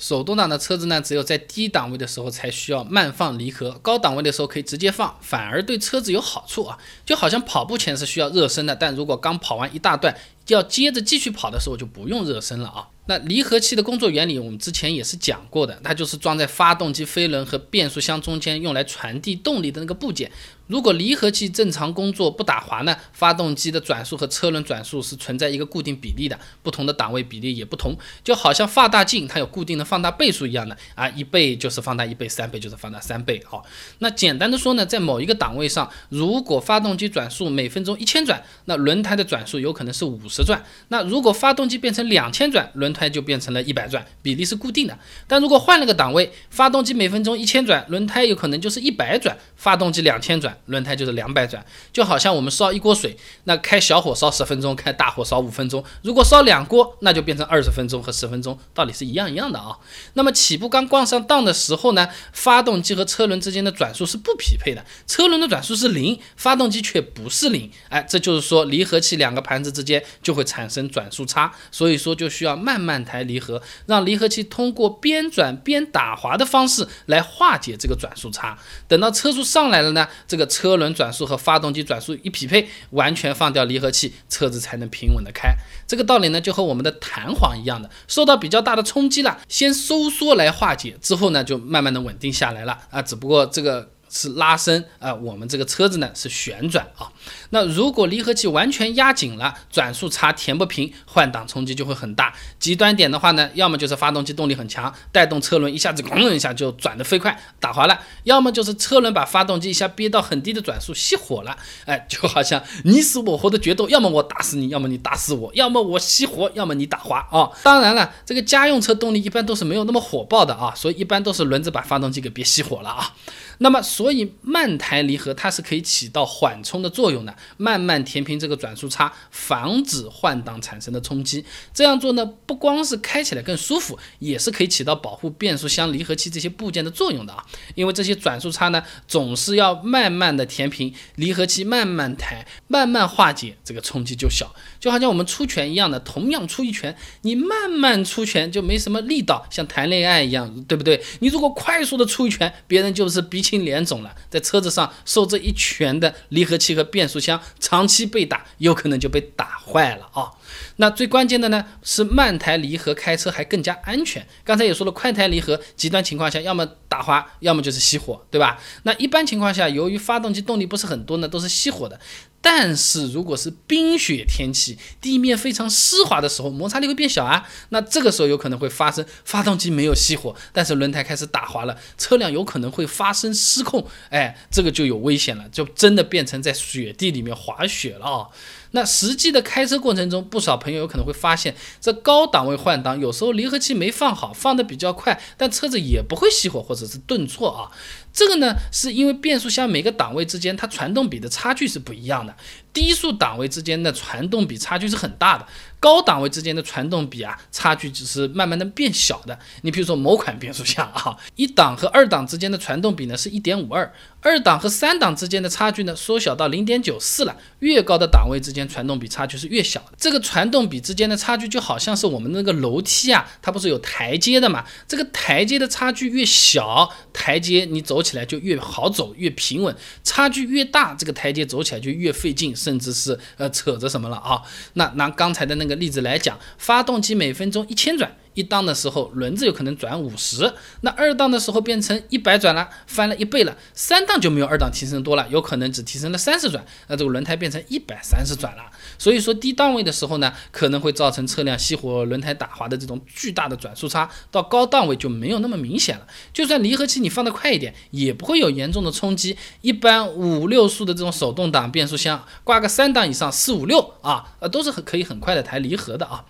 [0.00, 6.78] 手动挡的车子呢，只有在低档位的时候才需要慢放离合，高档位的时候可以直接放，反而对车子有好处啊。
[7.04, 10.16] 就好像跑步前是需要热身的，但如果刚跑完一大段，
[10.48, 12.88] 要接着继续跑的时候就不用热身了啊。
[13.06, 20.30] 那离合器的工作原理，我们之前也是讲过的，它就是装在发动机飞轮和变速箱中间，用来传递动力的那个部件。
[20.68, 33.42] 如果离合器正常工作不打滑呢，发动机的转速和车轮转速是存在一个固定比例的，不同的档位比例也不同，就好像放大镜它有固定的放大倍数一样的啊，一倍就是放大一倍，三倍就是放大三倍。
[33.44, 33.64] 好，
[33.98, 40.62] 那简单的说呢，在某一个档位上，如果发动机转速每分钟一千转，那轮胎的转速有可能是五十转。
[40.88, 44.98] 那如果发动机变成两千转，轮胎就变成了一百转，比例是固定的。
[45.26, 50.56] 但如果换了个档位，发动机每分钟一千转，轮胎有可能就是一百转，发动机两千转。
[50.66, 55.84] 轮胎就是两百转，就好像我们烧一锅水，那开小火烧十分钟，开大火烧五分钟。
[56.02, 59.76] 如果烧两锅，那就变成二十分钟和十分钟，道理是一样一样的啊。
[60.14, 67.70] 那么起步刚挂上档的时候呢，发动机和车轮之间的转速是不匹配的，车轮的转速是零，发动机却不是零。
[67.88, 78.58] 哎，这就是说离合器两个盘子之间就会产生转速差，所以说就需要慢慢抬离合，让离合器通过边转边打滑的方式来化解这个转速差。
[78.86, 80.46] 等到车速上来了呢，这个。
[80.60, 85.54] 车轮转速和发动机转速一匹配，完全放掉离合器，车子才能平稳的开。
[85.86, 93.00] 这个道理呢，就和我们的弹簧一样的，受到比较大的冲击了，先收缩来化解，之后呢，就慢慢的稳定下来了啊。
[93.00, 93.90] 只不过这个。
[94.10, 97.12] 是拉伸啊，我们这个车子呢是旋转啊。
[97.50, 102.34] 那如果离合器完全压紧了，转速差填不平，换挡冲击就会很大。
[102.58, 107.94] 极端点的话呢，要么就是发动机动力很强，带动车轮一下子咣一下就转得飞快，打滑了；
[108.24, 111.56] 要么就是车轮把发动机一下憋到很低的转速熄火了。
[111.86, 117.50] 哎，就好像你死我活的决斗，要么我打死你，要么你打死我，要么我熄火，要么你打滑啊。
[117.62, 123.14] 当然了，这个家用车动力一般都是没有那么火爆的啊，所以一般都是轮子把发动机给憋熄火了啊。
[123.62, 131.44] 那么，所以慢抬离合它是可以起到缓冲的作用的，慢慢填平这个转速差，防止换挡产生的冲击。
[131.74, 137.44] 这样做呢，不光是开起来更舒服，也是可以起到保护变速箱、离合器这些部件的作用的啊。
[137.74, 144.50] 因为这些转速差呢，总是要慢慢的填平，离合器慢慢抬，慢慢化解，这个冲击就小。
[144.78, 150.98] 就好像我们出拳一样的，同样出一拳，你慢慢出拳就没什么力道，像谈恋爱一样，对不对？
[151.18, 160.30] 你如果快速的出一拳，别人就是鼻青脸肿了，在车子上受这一拳的离合器和变速箱长期被打，有可能就被打坏了啊。
[160.76, 164.24] 那最关键的呢是慢抬离合开车还更加安全。
[164.44, 168.60] 刚才也说了，快抬离合极端情况下要么打滑，要么就是熄火，对吧？
[168.82, 171.98] 那一般情况下，由于发动机动力不是很多呢，都是熄火的。
[172.42, 177.46] 但是如果是冰雪天气，地面非常湿滑的时候，摩擦力会变小啊。
[177.68, 188.28] 那这个时候有可能会发生发动机没有熄火，但是轮胎开始打滑了，车辆有可能会发生失控，哎，这个就有危险了，就真的变成在雪地里面滑雪了啊。
[188.72, 197.70] 那实际的开车过程中，不少朋友有可能会发现，这高档位换挡有时候离合器没放好，放的比较快，但车子也不会熄火或者是顿挫啊。
[198.12, 202.34] 这个呢，是因为变速箱每个档位之间它传动比的差距是不一样的，
[202.72, 205.46] 低速档位之间的传动比差距是很大的。
[205.80, 209.36] 高档位之间的传动比啊，差距只是慢慢的变小的。
[209.62, 217.34] 你比如说某款变速箱啊，一档和二档之间的传动比呢是一点五二，二档和三档之间的差距呢缩小到零点九四了。
[217.60, 219.92] 越高的档位之间传动比差距是越小的。
[219.96, 224.66] 这个传动比之间的差距就好像是我们那个楼梯啊，它不是有台阶的嘛？
[224.86, 229.74] 这个台阶的差距越小，台阶你走起来就越好走，越平稳；
[230.04, 234.42] 差距越大，这个台阶走起来就越费劲，甚至是呃扯着什么了啊？
[234.74, 235.69] 那拿刚才的那个。
[235.70, 238.14] 个例子来讲，发动机每分钟一千转。
[238.40, 243.54] 一档的时候，轮子有可能转五十，那二档的时候变成一百转了，翻了一倍了。
[243.74, 248.62] 三档就没有二档提升多了，有可能只提升了三十转，那这个轮胎变成一百三十转了。
[248.96, 254.08] 所以说低档位的时候呢，可能会造成车辆熄火、轮胎打滑的这种巨大的转速差。
[254.30, 256.06] 到高档位就没有那么明显了。
[256.32, 259.36] 就算离合器你放得快一点，也不会有严重的冲击。
[259.60, 266.24] 一般五六速的这种手动挡变速箱，挂个三档以上，四五六啊，呃，都是很可以很快的抬离合的啊。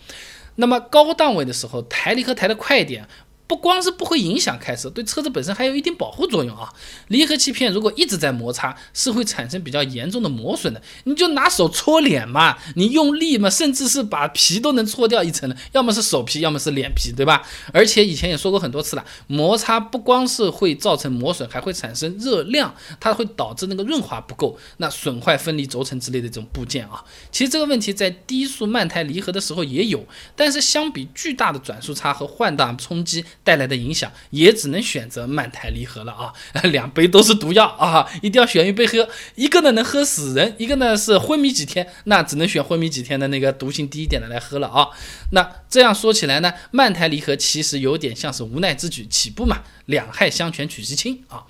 [0.60, 3.08] 那么高档位的时候，抬离合抬得快一点。
[3.50, 6.72] 不光是不会影响开车，对车子本身还有一定保护作用啊。
[7.08, 10.80] 离合器片如果一直在摩擦，是会产生比较严重的磨损的。
[11.02, 17.42] 你就拿手搓脸嘛，你用力嘛，甚至是把皮都能搓掉一层的，要么是手皮，要么是脸皮，对吧？
[17.72, 27.04] 而且以前也说过很多次了，摩擦不光是会造成磨损，还会产生热量，它会导致那个润滑不够，那损坏分离轴承之类的这种部件啊。
[27.32, 30.06] 其实这个问题在低速慢抬离合的时候也有，
[30.36, 33.24] 但是相比巨大的转速差和换挡冲击。
[33.42, 36.32] 带来的影响，也只能选择慢台离合了啊。
[36.70, 39.08] 两杯都是毒药啊，一定要选一杯喝。
[39.34, 44.88] 一个呢能喝死人，一个呢是昏迷几天，那只能选昏迷几天的那个毒性低一点的来喝了啊。
[45.32, 51.44] 那这样说起来呢，慢台离合其实有点像是无奈之举，起步嘛，两害相权取其轻啊。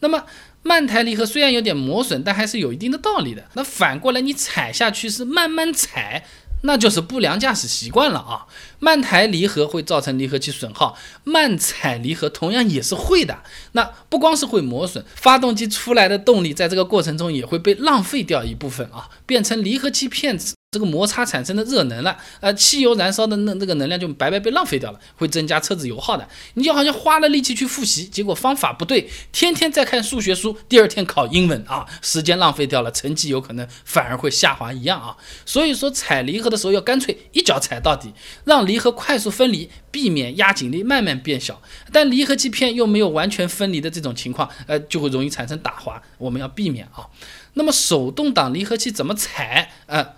[0.00, 0.24] 那么。
[0.66, 3.44] 慢抬离合虽然有点磨损，但还是有一定的道理的。
[3.52, 6.24] 那反过来，你踩下去是慢慢踩，
[6.64, 8.46] 那就是不良驾驶习惯了啊。
[8.80, 13.38] 慢抬离合会造成离合器损耗，慢踩离合同样也是会的。
[13.72, 20.54] 那不光是会磨损，发动机出来的动力在这个过程中也会被浪费掉一部分啊，变成离合器片子。
[20.74, 26.28] 这个摩擦产生的热能了，呃，汽油燃烧的那那个能量就白白被浪费掉了，会增加车子油耗的。
[26.54, 35.16] 你就好像花了力气去复习，结果方法不对，天天在看数学书，第二天考英文啊，时间浪费掉了，成绩有可能反而会下滑一样啊。
[35.46, 38.12] 所以说踩离合的时候要干脆一脚踩到底，
[38.44, 41.62] 让离合快速分离，避免压紧力慢慢变小。
[41.92, 47.06] 但离合器片又没有完全分离的这种情况，呃，就会容易产生打滑，我们要避免啊。
[47.54, 49.70] 那么手动挡离合器怎么踩？
[49.86, 50.14] 呃。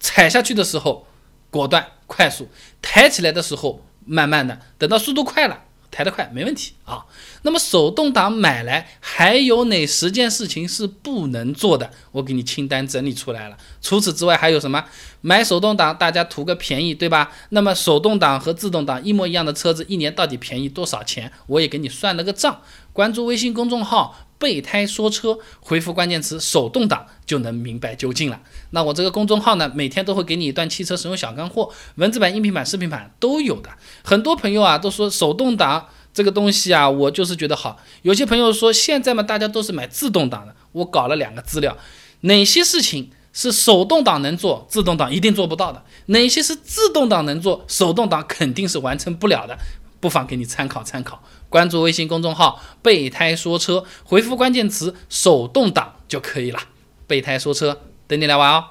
[0.00, 1.06] 踩下去的时候，
[1.50, 2.46] 果断快速；
[2.82, 4.58] 抬起来的时候，慢慢的。
[4.78, 7.04] 等到速度快了，抬得快没问题啊。
[7.42, 11.90] 那么手动挡买来还有哪十件事情是不能做的？
[12.12, 13.56] 我给你清单整理出来了。
[13.80, 14.84] 除此之外还有什么？
[15.20, 17.32] 买手动挡大家图个便宜，对吧？
[17.50, 21.32] 那么手动挡和自动挡一模一样的车子，一年到底便宜多少钱？
[21.46, 22.60] 我也给你算了个账。
[22.92, 24.26] 关注微信公众号。
[24.40, 28.40] 备胎说车，回复关键词“手动挡”就能明白究竟了。
[28.70, 33.68] 那我这个公众号呢，每天都会给你一段汽车使用小干货，文字版、音频版、视频版都有的。
[34.02, 37.78] 很多朋友啊都说手动挡这个东西啊，我就是觉得好。
[38.00, 40.56] 有些朋友说现在嘛，大家都是买自动挡的。
[40.72, 41.76] 我搞了两个资料，
[42.22, 49.56] 哪些事情是手动挡能做，自动挡一定做不到的；哪些是自动挡能做，手动挡肯定是完成不了的。
[50.00, 56.58] 不妨给你参考参考，关注微信公众号“备胎说车”，回复关键词“手动挡”就可以了。
[57.06, 58.64] 备胎说车，等你来玩哦。